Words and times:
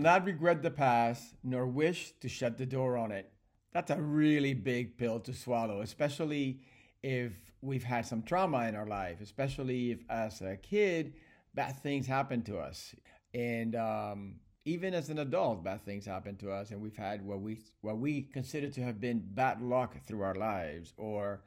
Not 0.00 0.24
regret 0.24 0.62
the 0.62 0.70
past 0.70 1.34
nor 1.44 1.66
wish 1.66 2.12
to 2.20 2.28
shut 2.28 2.58
the 2.58 2.66
door 2.66 2.96
on 2.96 3.12
it. 3.12 3.30
That's 3.72 3.90
a 3.90 4.00
really 4.00 4.54
big 4.54 4.98
pill 4.98 5.20
to 5.20 5.32
swallow, 5.32 5.80
especially 5.80 6.60
if 7.02 7.32
we've 7.62 7.84
had 7.84 8.06
some 8.06 8.22
trauma 8.22 8.66
in 8.66 8.74
our 8.74 8.86
life, 8.86 9.20
especially 9.20 9.92
if 9.92 10.00
as 10.10 10.40
a 10.40 10.56
kid, 10.56 11.14
bad 11.54 11.76
things 11.82 12.06
happened 12.06 12.46
to 12.46 12.58
us. 12.58 12.94
And 13.32 13.76
um, 13.76 14.36
even 14.64 14.94
as 14.94 15.08
an 15.08 15.18
adult, 15.18 15.64
bad 15.64 15.82
things 15.82 16.06
happen 16.06 16.36
to 16.36 16.50
us, 16.50 16.70
and 16.70 16.80
we've 16.80 16.96
had 16.96 17.24
what 17.24 17.40
we 17.40 17.60
what 17.80 17.98
we 17.98 18.22
consider 18.22 18.68
to 18.70 18.82
have 18.82 19.00
been 19.00 19.22
bad 19.34 19.62
luck 19.62 19.96
through 20.06 20.22
our 20.22 20.34
lives, 20.34 20.92
or 20.96 21.42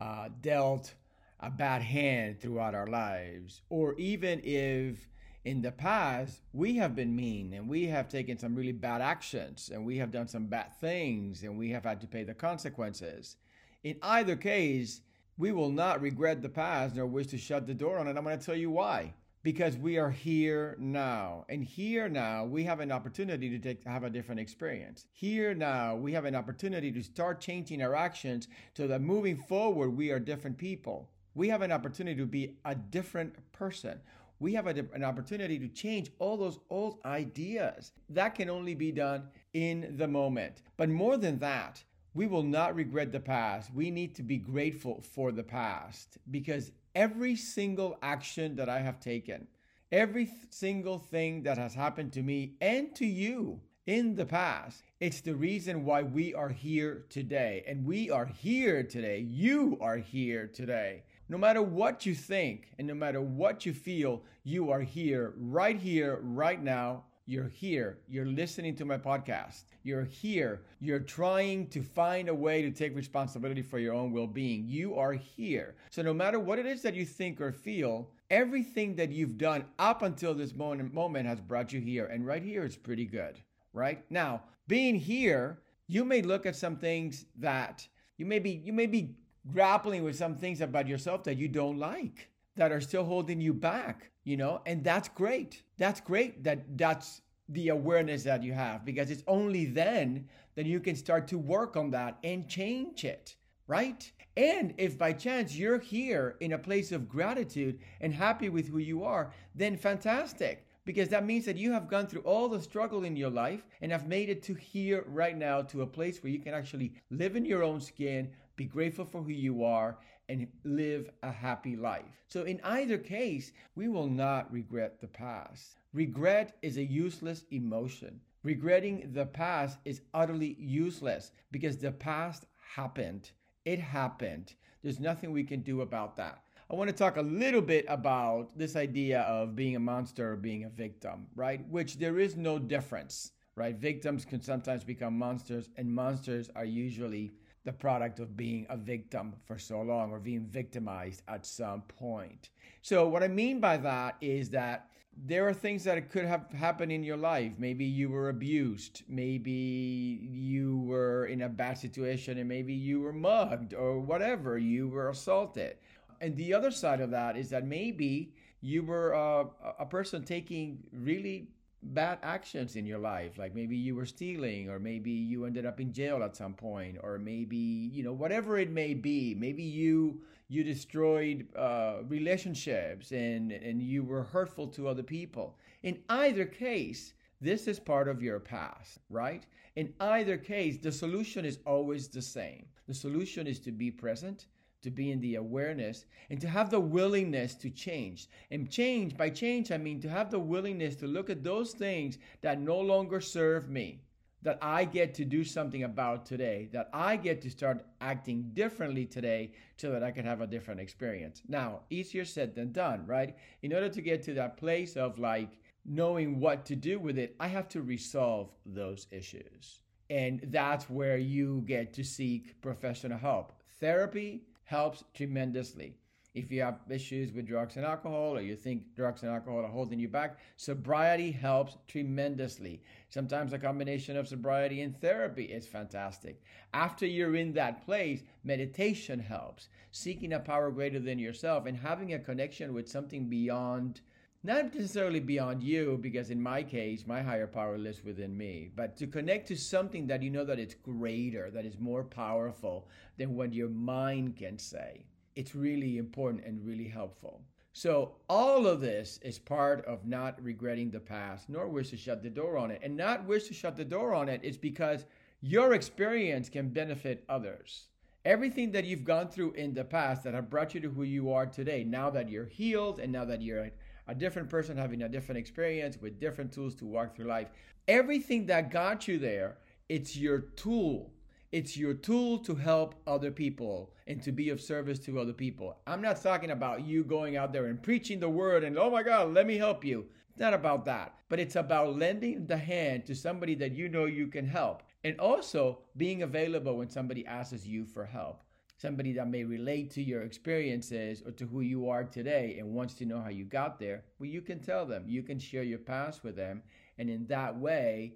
uh, 0.00 0.28
dealt 0.40 0.94
a 1.40 1.50
bad 1.50 1.82
hand 1.82 2.40
throughout 2.40 2.74
our 2.74 2.86
lives, 2.86 3.62
or 3.68 3.94
even 3.98 4.40
if 4.44 5.08
in 5.44 5.62
the 5.62 5.72
past 5.72 6.42
we 6.52 6.76
have 6.76 6.94
been 6.94 7.14
mean 7.16 7.54
and 7.54 7.68
we 7.68 7.86
have 7.86 8.08
taken 8.08 8.38
some 8.38 8.54
really 8.54 8.72
bad 8.72 9.00
actions 9.00 9.70
and 9.72 9.84
we 9.84 9.96
have 9.96 10.10
done 10.10 10.28
some 10.28 10.46
bad 10.46 10.72
things 10.80 11.42
and 11.42 11.56
we 11.56 11.70
have 11.70 11.84
had 11.84 12.00
to 12.00 12.06
pay 12.06 12.24
the 12.24 12.34
consequences. 12.34 13.36
In 13.82 13.96
either 14.02 14.36
case, 14.36 15.00
we 15.38 15.52
will 15.52 15.70
not 15.70 16.02
regret 16.02 16.42
the 16.42 16.48
past 16.48 16.94
nor 16.94 17.06
wish 17.06 17.28
to 17.28 17.38
shut 17.38 17.66
the 17.66 17.74
door 17.74 17.98
on 17.98 18.06
it. 18.06 18.16
I'm 18.16 18.24
going 18.24 18.38
to 18.38 18.44
tell 18.44 18.56
you 18.56 18.70
why 18.70 19.14
because 19.42 19.76
we 19.76 19.98
are 19.98 20.10
here 20.10 20.76
now. 20.78 21.44
And 21.48 21.64
here 21.64 22.08
now, 22.08 22.44
we 22.44 22.64
have 22.64 22.80
an 22.80 22.92
opportunity 22.92 23.48
to 23.48 23.58
take, 23.58 23.84
have 23.86 24.04
a 24.04 24.10
different 24.10 24.40
experience. 24.40 25.06
Here 25.12 25.54
now, 25.54 25.96
we 25.96 26.12
have 26.12 26.26
an 26.26 26.34
opportunity 26.34 26.92
to 26.92 27.02
start 27.02 27.40
changing 27.40 27.82
our 27.82 27.94
actions 27.94 28.48
so 28.76 28.86
that 28.86 29.00
moving 29.00 29.36
forward, 29.36 29.90
we 29.90 30.10
are 30.10 30.18
different 30.18 30.58
people. 30.58 31.08
We 31.34 31.48
have 31.48 31.62
an 31.62 31.72
opportunity 31.72 32.18
to 32.18 32.26
be 32.26 32.56
a 32.64 32.74
different 32.74 33.34
person. 33.52 34.00
We 34.40 34.54
have 34.54 34.66
a, 34.66 34.84
an 34.94 35.04
opportunity 35.04 35.58
to 35.58 35.68
change 35.68 36.10
all 36.18 36.36
those 36.36 36.58
old 36.70 36.98
ideas. 37.04 37.92
That 38.08 38.34
can 38.34 38.50
only 38.50 38.74
be 38.74 38.90
done 38.90 39.28
in 39.52 39.94
the 39.96 40.08
moment. 40.08 40.62
But 40.76 40.88
more 40.88 41.18
than 41.18 41.38
that, 41.38 41.84
we 42.14 42.26
will 42.26 42.42
not 42.42 42.74
regret 42.74 43.12
the 43.12 43.20
past. 43.20 43.72
We 43.72 43.90
need 43.90 44.14
to 44.16 44.22
be 44.22 44.38
grateful 44.38 45.02
for 45.02 45.30
the 45.30 45.44
past 45.44 46.18
because 46.30 46.72
every 46.94 47.36
single 47.36 47.98
action 48.02 48.56
that 48.56 48.68
I 48.68 48.80
have 48.80 48.98
taken, 48.98 49.46
every 49.92 50.28
single 50.48 50.98
thing 50.98 51.42
that 51.44 51.58
has 51.58 51.74
happened 51.74 52.12
to 52.14 52.22
me 52.22 52.54
and 52.60 52.94
to 52.96 53.06
you 53.06 53.60
in 53.86 54.14
the 54.14 54.26
past, 54.26 54.82
it's 55.00 55.20
the 55.20 55.34
reason 55.34 55.84
why 55.84 56.02
we 56.02 56.34
are 56.34 56.48
here 56.48 57.04
today. 57.10 57.62
And 57.66 57.84
we 57.84 58.10
are 58.10 58.26
here 58.26 58.82
today. 58.82 59.18
You 59.18 59.78
are 59.80 59.96
here 59.96 60.46
today. 60.46 61.02
No 61.30 61.38
matter 61.38 61.62
what 61.62 62.04
you 62.04 62.12
think 62.12 62.72
and 62.76 62.88
no 62.88 62.94
matter 62.94 63.20
what 63.20 63.64
you 63.64 63.72
feel, 63.72 64.24
you 64.42 64.72
are 64.72 64.80
here, 64.80 65.32
right 65.36 65.78
here, 65.78 66.18
right 66.24 66.60
now, 66.60 67.04
you're 67.24 67.48
here. 67.48 67.98
You're 68.08 68.26
listening 68.26 68.74
to 68.74 68.84
my 68.84 68.98
podcast. 68.98 69.62
You're 69.84 70.02
here. 70.02 70.62
You're 70.80 70.98
trying 70.98 71.68
to 71.68 71.84
find 71.84 72.28
a 72.28 72.34
way 72.34 72.62
to 72.62 72.72
take 72.72 72.96
responsibility 72.96 73.62
for 73.62 73.78
your 73.78 73.94
own 73.94 74.10
well 74.10 74.26
being. 74.26 74.64
You 74.66 74.96
are 74.96 75.12
here. 75.12 75.76
So, 75.90 76.02
no 76.02 76.12
matter 76.12 76.40
what 76.40 76.58
it 76.58 76.66
is 76.66 76.82
that 76.82 76.96
you 76.96 77.06
think 77.06 77.40
or 77.40 77.52
feel, 77.52 78.10
everything 78.28 78.96
that 78.96 79.12
you've 79.12 79.38
done 79.38 79.66
up 79.78 80.02
until 80.02 80.34
this 80.34 80.52
moment, 80.52 80.92
moment 80.92 81.28
has 81.28 81.40
brought 81.40 81.72
you 81.72 81.80
here. 81.80 82.06
And 82.06 82.26
right 82.26 82.42
here 82.42 82.64
is 82.64 82.76
pretty 82.76 83.04
good, 83.04 83.38
right? 83.72 84.02
Now, 84.10 84.42
being 84.66 84.96
here, 84.96 85.60
you 85.86 86.04
may 86.04 86.22
look 86.22 86.44
at 86.44 86.56
some 86.56 86.74
things 86.74 87.26
that 87.38 87.86
you 88.18 88.26
may 88.26 88.40
be, 88.40 88.50
you 88.50 88.72
may 88.72 88.86
be 88.86 89.14
grappling 89.52 90.04
with 90.04 90.16
some 90.16 90.36
things 90.36 90.60
about 90.60 90.88
yourself 90.88 91.24
that 91.24 91.38
you 91.38 91.48
don't 91.48 91.78
like 91.78 92.28
that 92.56 92.72
are 92.72 92.80
still 92.80 93.04
holding 93.04 93.40
you 93.40 93.54
back, 93.54 94.10
you 94.24 94.36
know, 94.36 94.60
and 94.66 94.84
that's 94.84 95.08
great. 95.08 95.62
That's 95.78 96.00
great 96.00 96.44
that 96.44 96.76
that's 96.76 97.22
the 97.48 97.68
awareness 97.68 98.22
that 98.24 98.42
you 98.42 98.52
have 98.52 98.84
because 98.84 99.10
it's 99.10 99.24
only 99.26 99.66
then 99.66 100.28
that 100.54 100.66
you 100.66 100.80
can 100.80 100.94
start 100.94 101.26
to 101.28 101.38
work 101.38 101.76
on 101.76 101.90
that 101.90 102.18
and 102.22 102.48
change 102.48 103.04
it, 103.04 103.36
right? 103.66 104.10
And 104.36 104.74
if 104.78 104.96
by 104.96 105.12
chance 105.12 105.56
you're 105.56 105.78
here 105.78 106.36
in 106.40 106.52
a 106.52 106.58
place 106.58 106.92
of 106.92 107.08
gratitude 107.08 107.80
and 108.00 108.14
happy 108.14 108.48
with 108.48 108.68
who 108.68 108.78
you 108.78 109.04
are, 109.04 109.32
then 109.54 109.76
fantastic 109.76 110.66
because 110.84 111.08
that 111.08 111.26
means 111.26 111.44
that 111.44 111.56
you 111.56 111.72
have 111.72 111.88
gone 111.88 112.06
through 112.06 112.22
all 112.22 112.48
the 112.48 112.60
struggle 112.60 113.04
in 113.04 113.16
your 113.16 113.30
life 113.30 113.66
and 113.80 113.92
have 113.92 114.08
made 114.08 114.28
it 114.28 114.42
to 114.44 114.54
here 114.54 115.04
right 115.06 115.36
now 115.36 115.62
to 115.62 115.82
a 115.82 115.86
place 115.86 116.22
where 116.22 116.32
you 116.32 116.38
can 116.38 116.54
actually 116.54 116.92
live 117.10 117.36
in 117.36 117.44
your 117.44 117.62
own 117.62 117.80
skin, 117.80 118.30
be 118.56 118.64
grateful 118.64 119.04
for 119.04 119.22
who 119.22 119.32
you 119.32 119.64
are, 119.64 119.98
and 120.28 120.46
live 120.64 121.10
a 121.22 121.30
happy 121.30 121.76
life. 121.76 122.24
So, 122.28 122.44
in 122.44 122.60
either 122.62 122.98
case, 122.98 123.52
we 123.74 123.88
will 123.88 124.06
not 124.06 124.52
regret 124.52 125.00
the 125.00 125.08
past. 125.08 125.76
Regret 125.92 126.56
is 126.62 126.76
a 126.76 126.84
useless 126.84 127.44
emotion. 127.50 128.20
Regretting 128.42 129.10
the 129.12 129.26
past 129.26 129.78
is 129.84 130.02
utterly 130.14 130.56
useless 130.58 131.32
because 131.50 131.76
the 131.76 131.92
past 131.92 132.46
happened. 132.74 133.30
It 133.64 133.80
happened. 133.80 134.54
There's 134.82 135.00
nothing 135.00 135.32
we 135.32 135.44
can 135.44 135.60
do 135.60 135.82
about 135.82 136.16
that. 136.16 136.42
I 136.70 136.76
want 136.76 136.88
to 136.88 136.94
talk 136.94 137.16
a 137.16 137.22
little 137.22 137.62
bit 137.62 137.84
about 137.88 138.56
this 138.56 138.76
idea 138.76 139.22
of 139.22 139.56
being 139.56 139.74
a 139.74 139.80
monster 139.80 140.34
or 140.34 140.36
being 140.36 140.62
a 140.62 140.68
victim, 140.68 141.26
right? 141.34 141.68
Which 141.68 141.98
there 141.98 142.20
is 142.20 142.36
no 142.36 142.60
difference, 142.60 143.32
right? 143.56 143.74
Victims 143.74 144.24
can 144.24 144.40
sometimes 144.40 144.84
become 144.84 145.18
monsters, 145.18 145.68
and 145.76 145.92
monsters 145.92 146.48
are 146.54 146.64
usually 146.64 147.32
the 147.64 147.72
product 147.72 148.20
of 148.20 148.36
being 148.36 148.66
a 148.70 148.76
victim 148.76 149.34
for 149.46 149.58
so 149.58 149.82
long 149.82 150.12
or 150.12 150.20
being 150.20 150.46
victimized 150.46 151.22
at 151.26 151.44
some 151.44 151.82
point. 151.82 152.50
So, 152.82 153.08
what 153.08 153.24
I 153.24 153.28
mean 153.28 153.58
by 153.58 153.76
that 153.78 154.16
is 154.20 154.50
that 154.50 154.90
there 155.16 155.48
are 155.48 155.52
things 155.52 155.82
that 155.84 156.08
could 156.08 156.24
have 156.24 156.50
happened 156.52 156.92
in 156.92 157.02
your 157.02 157.16
life. 157.16 157.52
Maybe 157.58 157.84
you 157.84 158.08
were 158.08 158.28
abused. 158.28 159.02
Maybe 159.08 160.20
you 160.30 160.78
were 160.86 161.26
in 161.26 161.42
a 161.42 161.48
bad 161.48 161.78
situation 161.78 162.38
and 162.38 162.48
maybe 162.48 162.72
you 162.72 163.00
were 163.00 163.12
mugged 163.12 163.74
or 163.74 164.00
whatever. 164.00 164.56
You 164.56 164.88
were 164.88 165.10
assaulted. 165.10 165.76
And 166.20 166.36
the 166.36 166.54
other 166.54 166.70
side 166.70 167.00
of 167.00 167.10
that 167.10 167.36
is 167.36 167.50
that 167.50 167.66
maybe 167.66 168.34
you 168.60 168.82
were 168.82 169.14
uh, 169.14 169.44
a 169.78 169.86
person 169.86 170.22
taking 170.22 170.78
really 170.92 171.48
bad 171.82 172.18
actions 172.22 172.76
in 172.76 172.84
your 172.84 172.98
life 172.98 173.38
like 173.38 173.54
maybe 173.54 173.74
you 173.74 173.94
were 173.94 174.04
stealing 174.04 174.68
or 174.68 174.78
maybe 174.78 175.10
you 175.10 175.46
ended 175.46 175.64
up 175.64 175.80
in 175.80 175.90
jail 175.90 176.22
at 176.22 176.36
some 176.36 176.52
point 176.52 176.98
or 177.02 177.16
maybe 177.16 177.56
you 177.56 178.02
know 178.02 178.12
whatever 178.12 178.58
it 178.58 178.70
may 178.70 178.92
be 178.92 179.34
maybe 179.34 179.62
you 179.62 180.20
you 180.50 180.64
destroyed 180.64 181.46
uh, 181.56 181.98
relationships 182.08 183.12
and 183.12 183.52
and 183.52 183.80
you 183.80 184.02
were 184.02 184.24
hurtful 184.24 184.66
to 184.66 184.88
other 184.88 185.02
people. 185.02 185.56
In 185.82 186.02
either 186.08 186.44
case 186.44 187.14
this 187.40 187.66
is 187.66 187.80
part 187.80 188.08
of 188.08 188.22
your 188.22 188.40
past 188.40 188.98
right? 189.08 189.46
In 189.76 189.94
either 190.00 190.36
case 190.36 190.76
the 190.76 190.92
solution 190.92 191.44
is 191.44 191.60
always 191.64 192.08
the 192.08 192.20
same. 192.20 192.66
The 192.88 192.94
solution 192.94 193.46
is 193.46 193.60
to 193.60 193.72
be 193.72 193.90
present 193.90 194.46
to 194.82 194.90
be 194.90 195.10
in 195.10 195.20
the 195.20 195.36
awareness 195.36 196.04
and 196.30 196.40
to 196.40 196.48
have 196.48 196.70
the 196.70 196.80
willingness 196.80 197.54
to 197.54 197.70
change. 197.70 198.28
And 198.50 198.70
change, 198.70 199.16
by 199.16 199.30
change, 199.30 199.70
I 199.70 199.78
mean 199.78 200.00
to 200.00 200.08
have 200.08 200.30
the 200.30 200.38
willingness 200.38 200.96
to 200.96 201.06
look 201.06 201.30
at 201.30 201.44
those 201.44 201.72
things 201.72 202.18
that 202.40 202.60
no 202.60 202.78
longer 202.78 203.20
serve 203.20 203.68
me, 203.68 204.02
that 204.42 204.58
I 204.62 204.84
get 204.84 205.14
to 205.14 205.24
do 205.24 205.44
something 205.44 205.84
about 205.84 206.24
today, 206.24 206.68
that 206.72 206.88
I 206.92 207.16
get 207.16 207.42
to 207.42 207.50
start 207.50 207.84
acting 208.00 208.50
differently 208.54 209.04
today 209.04 209.52
so 209.76 209.90
that 209.90 210.02
I 210.02 210.10
can 210.10 210.24
have 210.24 210.40
a 210.40 210.46
different 210.46 210.80
experience. 210.80 211.42
Now, 211.48 211.80
easier 211.90 212.24
said 212.24 212.54
than 212.54 212.72
done, 212.72 213.06
right? 213.06 213.36
In 213.62 213.74
order 213.74 213.88
to 213.88 214.00
get 214.00 214.22
to 214.24 214.34
that 214.34 214.56
place 214.56 214.96
of 214.96 215.18
like 215.18 215.58
knowing 215.84 216.40
what 216.40 216.64
to 216.66 216.76
do 216.76 216.98
with 216.98 217.18
it, 217.18 217.36
I 217.40 217.48
have 217.48 217.68
to 217.70 217.82
resolve 217.82 218.50
those 218.64 219.06
issues. 219.10 219.80
And 220.08 220.40
that's 220.48 220.90
where 220.90 221.18
you 221.18 221.62
get 221.66 221.92
to 221.94 222.04
seek 222.04 222.60
professional 222.60 223.18
help. 223.18 223.52
Therapy, 223.78 224.42
helps 224.70 225.02
tremendously. 225.14 225.96
If 226.32 226.52
you 226.52 226.62
have 226.62 226.78
issues 226.88 227.32
with 227.32 227.48
drugs 227.48 227.74
and 227.74 227.84
alcohol, 227.84 228.36
or 228.36 228.40
you 228.40 228.54
think 228.54 228.94
drugs 228.94 229.24
and 229.24 229.32
alcohol 229.32 229.64
are 229.64 229.68
holding 229.68 229.98
you 229.98 230.06
back, 230.06 230.38
sobriety 230.56 231.32
helps 231.32 231.76
tremendously. 231.88 232.80
Sometimes 233.08 233.52
a 233.52 233.58
combination 233.58 234.16
of 234.16 234.28
sobriety 234.28 234.82
and 234.82 234.96
therapy 235.00 235.46
is 235.46 235.66
fantastic. 235.66 236.40
After 236.72 237.04
you're 237.04 237.34
in 237.34 237.52
that 237.54 237.84
place, 237.84 238.22
meditation 238.44 239.18
helps. 239.18 239.70
Seeking 239.90 240.34
a 240.34 240.38
power 240.38 240.70
greater 240.70 241.00
than 241.00 241.18
yourself 241.18 241.66
and 241.66 241.76
having 241.76 242.14
a 242.14 242.20
connection 242.20 242.72
with 242.72 242.88
something 242.88 243.28
beyond 243.28 244.00
not 244.42 244.74
necessarily 244.74 245.20
beyond 245.20 245.62
you 245.62 245.98
because 246.00 246.30
in 246.30 246.40
my 246.40 246.62
case 246.62 247.06
my 247.06 247.20
higher 247.22 247.46
power 247.46 247.78
lives 247.78 248.04
within 248.04 248.36
me. 248.36 248.70
But 248.74 248.96
to 248.98 249.06
connect 249.06 249.48
to 249.48 249.56
something 249.56 250.06
that 250.06 250.22
you 250.22 250.30
know 250.30 250.44
that 250.44 250.58
it's 250.58 250.74
greater 250.74 251.50
that 251.50 251.64
is 251.64 251.78
more 251.78 252.04
powerful 252.04 252.88
than 253.18 253.34
what 253.34 253.52
your 253.52 253.68
mind 253.68 254.36
can 254.36 254.58
say 254.58 255.04
it's 255.36 255.54
really 255.54 255.98
important 255.98 256.44
and 256.44 256.64
really 256.66 256.88
helpful. 256.88 257.42
So 257.72 258.16
all 258.28 258.66
of 258.66 258.80
this 258.80 259.18
is 259.22 259.38
part 259.38 259.84
of 259.86 260.06
not 260.06 260.42
regretting 260.42 260.90
the 260.90 261.00
past 261.00 261.48
nor 261.48 261.68
wish 261.68 261.90
to 261.90 261.96
shut 261.96 262.22
the 262.22 262.30
door 262.30 262.58
on 262.58 262.70
it. 262.70 262.80
And 262.82 262.96
not 262.96 263.24
wish 263.24 263.44
to 263.44 263.54
shut 263.54 263.76
the 263.76 263.84
door 263.84 264.12
on 264.12 264.28
it 264.28 264.42
is 264.42 264.58
because 264.58 265.06
your 265.40 265.72
experience 265.72 266.48
can 266.48 266.68
benefit 266.68 267.24
others. 267.28 267.86
Everything 268.24 268.70
that 268.72 268.84
you've 268.84 269.04
gone 269.04 269.28
through 269.28 269.52
in 269.52 269.72
the 269.72 269.84
past 269.84 270.24
that 270.24 270.34
have 270.34 270.50
brought 270.50 270.74
you 270.74 270.80
to 270.80 270.90
who 270.90 271.04
you 271.04 271.32
are 271.32 271.46
today 271.46 271.84
now 271.84 272.10
that 272.10 272.28
you're 272.28 272.44
healed 272.44 272.98
and 272.98 273.10
now 273.10 273.24
that 273.24 273.40
you're 273.40 273.70
a 274.10 274.14
different 274.14 274.50
person 274.50 274.76
having 274.76 275.02
a 275.02 275.08
different 275.08 275.38
experience 275.38 275.96
with 276.00 276.18
different 276.18 276.52
tools 276.52 276.74
to 276.74 276.84
walk 276.84 277.14
through 277.14 277.26
life. 277.26 277.46
Everything 277.86 278.44
that 278.46 278.72
got 278.72 279.06
you 279.06 279.18
there, 279.18 279.58
it's 279.88 280.16
your 280.16 280.40
tool. 280.40 281.12
It's 281.52 281.76
your 281.76 281.94
tool 281.94 282.38
to 282.40 282.56
help 282.56 282.96
other 283.06 283.30
people 283.30 283.92
and 284.08 284.20
to 284.22 284.32
be 284.32 284.50
of 284.50 284.60
service 284.60 284.98
to 285.00 285.20
other 285.20 285.32
people. 285.32 285.78
I'm 285.86 286.02
not 286.02 286.20
talking 286.20 286.50
about 286.50 286.84
you 286.84 287.04
going 287.04 287.36
out 287.36 287.52
there 287.52 287.66
and 287.66 287.80
preaching 287.80 288.18
the 288.18 288.28
word 288.28 288.64
and, 288.64 288.76
oh 288.76 288.90
my 288.90 289.04
God, 289.04 289.32
let 289.32 289.46
me 289.46 289.56
help 289.56 289.84
you. 289.84 290.06
It's 290.30 290.40
not 290.40 290.54
about 290.54 290.84
that, 290.86 291.14
but 291.28 291.38
it's 291.38 291.56
about 291.56 291.96
lending 291.96 292.46
the 292.46 292.56
hand 292.56 293.06
to 293.06 293.14
somebody 293.14 293.54
that 293.56 293.76
you 293.76 293.88
know 293.88 294.06
you 294.06 294.26
can 294.26 294.46
help 294.46 294.82
and 295.04 295.20
also 295.20 295.78
being 295.96 296.22
available 296.24 296.76
when 296.76 296.90
somebody 296.90 297.24
asks 297.26 297.64
you 297.64 297.84
for 297.84 298.04
help 298.04 298.42
somebody 298.80 299.12
that 299.12 299.28
may 299.28 299.44
relate 299.44 299.90
to 299.90 300.02
your 300.02 300.22
experiences 300.22 301.22
or 301.26 301.32
to 301.32 301.46
who 301.46 301.60
you 301.60 301.90
are 301.90 302.04
today 302.04 302.56
and 302.58 302.74
wants 302.74 302.94
to 302.94 303.04
know 303.04 303.20
how 303.20 303.28
you 303.28 303.44
got 303.44 303.78
there, 303.78 304.04
well, 304.18 304.30
you 304.30 304.40
can 304.40 304.58
tell 304.58 304.86
them. 304.86 305.04
You 305.06 305.22
can 305.22 305.38
share 305.38 305.62
your 305.62 305.78
past 305.78 306.24
with 306.24 306.34
them. 306.34 306.62
And 306.96 307.10
in 307.10 307.26
that 307.26 307.58
way, 307.58 308.14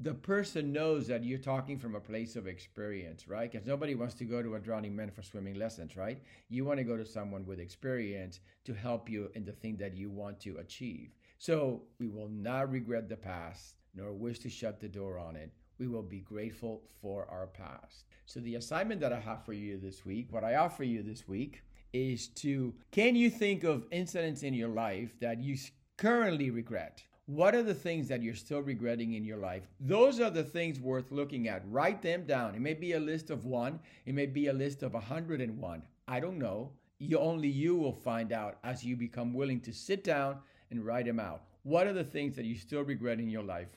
the 0.00 0.14
person 0.14 0.72
knows 0.72 1.06
that 1.06 1.22
you're 1.22 1.38
talking 1.38 1.78
from 1.78 1.94
a 1.94 2.00
place 2.00 2.34
of 2.34 2.48
experience, 2.48 3.28
right? 3.28 3.52
Because 3.52 3.66
nobody 3.66 3.94
wants 3.94 4.14
to 4.14 4.24
go 4.24 4.42
to 4.42 4.56
a 4.56 4.60
drowning 4.60 4.96
man 4.96 5.10
for 5.10 5.22
swimming 5.22 5.54
lessons, 5.54 5.96
right? 5.96 6.20
You 6.48 6.64
want 6.64 6.78
to 6.78 6.84
go 6.84 6.96
to 6.96 7.06
someone 7.06 7.46
with 7.46 7.60
experience 7.60 8.40
to 8.64 8.74
help 8.74 9.08
you 9.08 9.30
in 9.36 9.44
the 9.44 9.52
thing 9.52 9.76
that 9.76 9.96
you 9.96 10.10
want 10.10 10.40
to 10.40 10.56
achieve. 10.56 11.10
So 11.38 11.82
we 12.00 12.08
will 12.08 12.28
not 12.28 12.72
regret 12.72 13.08
the 13.08 13.16
past 13.16 13.74
nor 13.94 14.12
wish 14.12 14.40
to 14.40 14.50
shut 14.50 14.80
the 14.80 14.88
door 14.88 15.18
on 15.18 15.36
it 15.36 15.52
we 15.80 15.88
will 15.88 16.02
be 16.02 16.20
grateful 16.20 16.82
for 17.00 17.26
our 17.30 17.46
past. 17.46 18.04
So, 18.26 18.38
the 18.38 18.54
assignment 18.56 19.00
that 19.00 19.12
I 19.12 19.18
have 19.18 19.44
for 19.44 19.54
you 19.54 19.78
this 19.78 20.04
week, 20.04 20.28
what 20.30 20.44
I 20.44 20.56
offer 20.56 20.84
you 20.84 21.02
this 21.02 21.26
week, 21.26 21.62
is 21.92 22.28
to 22.28 22.72
can 22.92 23.16
you 23.16 23.30
think 23.30 23.64
of 23.64 23.86
incidents 23.90 24.44
in 24.44 24.54
your 24.54 24.68
life 24.68 25.18
that 25.20 25.42
you 25.42 25.56
currently 25.96 26.50
regret? 26.50 27.02
What 27.26 27.54
are 27.54 27.62
the 27.62 27.74
things 27.74 28.08
that 28.08 28.22
you're 28.22 28.34
still 28.34 28.60
regretting 28.60 29.14
in 29.14 29.24
your 29.24 29.38
life? 29.38 29.62
Those 29.80 30.20
are 30.20 30.30
the 30.30 30.44
things 30.44 30.80
worth 30.80 31.10
looking 31.10 31.48
at. 31.48 31.62
Write 31.70 32.02
them 32.02 32.26
down. 32.26 32.54
It 32.54 32.60
may 32.60 32.74
be 32.74 32.92
a 32.92 33.00
list 33.00 33.30
of 33.30 33.46
one, 33.46 33.80
it 34.04 34.14
may 34.14 34.26
be 34.26 34.48
a 34.48 34.52
list 34.52 34.82
of 34.82 34.92
101. 34.92 35.82
I 36.06 36.20
don't 36.20 36.38
know. 36.38 36.72
You 36.98 37.18
only 37.18 37.48
you 37.48 37.76
will 37.76 37.94
find 37.94 38.32
out 38.32 38.58
as 38.62 38.84
you 38.84 38.96
become 38.96 39.32
willing 39.32 39.60
to 39.60 39.72
sit 39.72 40.04
down 40.04 40.38
and 40.70 40.84
write 40.84 41.06
them 41.06 41.18
out. 41.18 41.44
What 41.62 41.86
are 41.86 41.94
the 41.94 42.04
things 42.04 42.36
that 42.36 42.44
you 42.44 42.56
still 42.56 42.82
regret 42.82 43.18
in 43.18 43.30
your 43.30 43.42
life? 43.42 43.68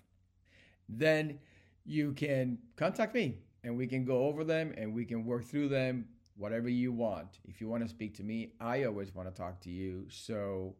Then 0.90 1.40
you 1.86 2.14
can 2.14 2.58
contact 2.76 3.14
me 3.14 3.38
and 3.64 3.78
we 3.78 3.88
can 3.88 4.06
go 4.06 4.26
over 4.26 4.44
them 4.44 4.74
and 4.78 4.94
we 4.94 5.06
can 5.06 5.26
work 5.26 5.46
through 5.46 5.70
them, 5.70 6.06
whatever 6.36 6.70
you 6.70 6.92
want. 6.92 7.40
If 7.46 7.62
you 7.62 7.68
want 7.68 7.84
to 7.84 7.90
speak 7.90 8.16
to 8.16 8.24
me, 8.24 8.54
I 8.60 8.84
always 8.84 9.14
want 9.14 9.34
to 9.34 9.36
talk 9.36 9.60
to 9.62 9.70
you. 9.70 10.06
So 10.10 10.76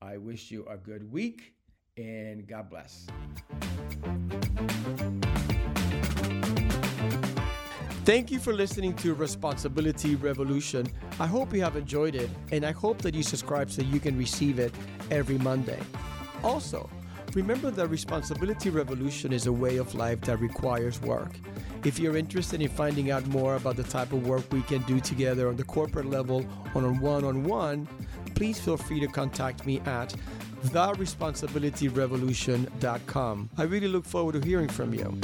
I 0.00 0.16
wish 0.16 0.50
you 0.50 0.66
a 0.66 0.76
good 0.76 1.10
week 1.10 1.54
and 1.96 2.46
God 2.46 2.70
bless. 2.70 3.06
Thank 8.04 8.30
you 8.30 8.38
for 8.38 8.52
listening 8.52 8.94
to 8.96 9.14
Responsibility 9.14 10.14
Revolution. 10.14 10.86
I 11.18 11.26
hope 11.26 11.54
you 11.54 11.62
have 11.62 11.74
enjoyed 11.74 12.14
it, 12.14 12.28
and 12.52 12.66
I 12.66 12.72
hope 12.72 13.00
that 13.00 13.14
you 13.14 13.22
subscribe 13.22 13.70
so 13.70 13.80
you 13.80 13.98
can 13.98 14.18
receive 14.18 14.58
it 14.58 14.74
every 15.10 15.38
Monday. 15.38 15.80
Also, 16.42 16.90
Remember 17.34 17.70
that 17.72 17.88
Responsibility 17.88 18.70
Revolution 18.70 19.32
is 19.32 19.46
a 19.46 19.52
way 19.52 19.78
of 19.78 19.96
life 19.96 20.20
that 20.22 20.38
requires 20.38 21.02
work. 21.02 21.32
If 21.84 21.98
you're 21.98 22.16
interested 22.16 22.62
in 22.62 22.68
finding 22.68 23.10
out 23.10 23.26
more 23.26 23.56
about 23.56 23.74
the 23.76 23.82
type 23.82 24.12
of 24.12 24.24
work 24.24 24.44
we 24.52 24.62
can 24.62 24.82
do 24.82 25.00
together 25.00 25.48
on 25.48 25.56
the 25.56 25.64
corporate 25.64 26.06
level 26.06 26.46
or 26.74 26.84
on 26.84 26.84
a 26.84 26.92
one 27.00 27.24
on 27.24 27.42
one, 27.42 27.88
please 28.36 28.60
feel 28.60 28.76
free 28.76 29.00
to 29.00 29.08
contact 29.08 29.66
me 29.66 29.80
at 29.80 30.14
theresponsibilityrevolution.com. 30.66 33.50
I 33.58 33.62
really 33.64 33.88
look 33.88 34.04
forward 34.04 34.40
to 34.40 34.46
hearing 34.46 34.68
from 34.68 34.94
you. 34.94 35.18